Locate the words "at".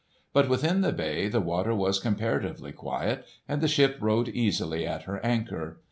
4.87-5.03